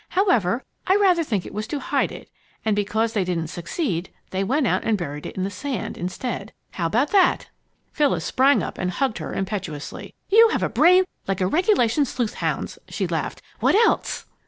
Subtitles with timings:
[0.09, 2.31] However, I rather think it was to hide it.
[2.65, 6.53] And because they didn't succeed, they went out and buried it in the sand, instead.
[6.71, 7.49] How about that?"
[7.91, 10.15] Phyllis sprang up and hugged her impetuously.
[10.27, 13.43] "You have a brain like a regulation sleuth hound's!" she laughed.
[13.59, 14.25] "What else?"